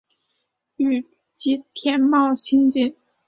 [0.77, 2.95] 与吉田茂亲近。